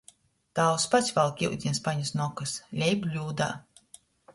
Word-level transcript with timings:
Tāvs 0.59 0.85
pats 0.93 1.11
valk 1.19 1.45
iudiņa 1.49 1.75
spaiņus 1.83 2.13
nu 2.19 2.27
okys, 2.29 2.59
lej 2.83 3.01
bļūdā. 3.07 3.53